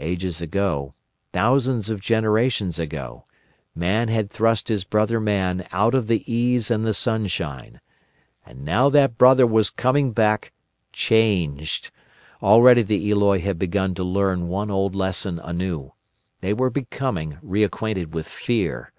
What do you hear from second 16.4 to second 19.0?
They were becoming reacquainted with Fear.